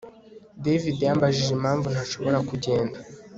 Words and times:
David 0.63 0.97
yambajije 1.05 1.51
impamvu 1.53 1.87
ntashobora 1.93 2.37
kugenda 2.49 2.97